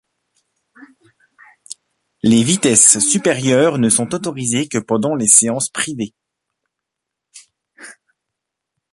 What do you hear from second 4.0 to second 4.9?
autorisées que